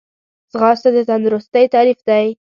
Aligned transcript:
ځغاسته 0.51 0.89
د 0.95 0.97
تندرستۍ 1.09 1.65
تعریف 1.73 1.99
دی 2.07 2.25